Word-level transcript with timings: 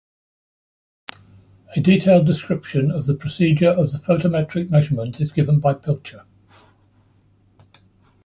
A 1.75 1.79
detailed 1.79 2.25
description 2.25 2.89
of 2.91 3.05
the 3.05 3.13
procedure 3.13 3.69
of 3.69 3.91
the 3.91 3.99
photometric 3.99 4.71
measurement 4.71 5.21
is 5.21 5.31
given 5.31 5.59
by 5.59 5.75
Pilcher. 5.75 6.25